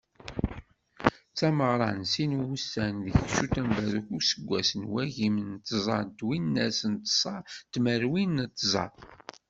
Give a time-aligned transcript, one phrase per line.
[1.31, 6.79] D tameɣra n sin n wussan deg cutember deg useggas n wagim d tẓa twinas
[7.03, 7.37] d ṣa
[7.73, 8.85] tmerwin d tẓa.